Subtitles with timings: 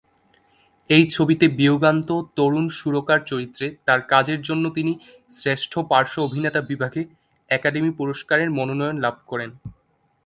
[0.89, 4.93] এই ছবিতে বিয়োগান্ত তরুণ সুরকার চরিত্রে তার কাজের জন্য তিনি
[5.31, 7.01] শ্রেষ্ঠ পার্শ্ব অভিনেতা বিভাগে
[7.49, 9.51] একাডেমি পুরস্কারের মনোনয়ন লাভ করেন।